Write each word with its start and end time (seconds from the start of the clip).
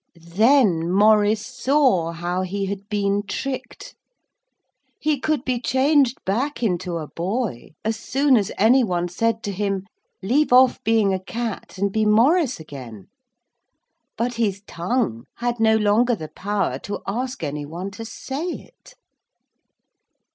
Then 0.15 0.91
Maurice 0.91 1.45
saw 1.45 2.11
how 2.11 2.41
he 2.41 2.65
had 2.65 2.89
been 2.89 3.21
tricked. 3.21 3.93
He 4.99 5.19
could 5.19 5.45
be 5.45 5.61
changed 5.61 6.17
back 6.25 6.63
into 6.63 6.97
a 6.97 7.05
boy 7.05 7.75
as 7.85 7.97
soon 7.97 8.35
as 8.35 8.51
any 8.57 8.83
one 8.83 9.09
said 9.09 9.43
to 9.43 9.51
him, 9.51 9.85
'Leave 10.23 10.51
off 10.51 10.83
being 10.83 11.13
a 11.13 11.19
cat 11.23 11.77
and 11.77 11.91
be 11.91 12.03
Maurice 12.03 12.59
again,' 12.59 13.09
but 14.17 14.33
his 14.37 14.63
tongue 14.65 15.25
had 15.35 15.59
no 15.59 15.75
longer 15.77 16.15
the 16.15 16.29
power 16.29 16.79
to 16.79 17.03
ask 17.05 17.43
any 17.43 17.67
one 17.67 17.91
to 17.91 18.03
say 18.03 18.43
it. 18.53 18.95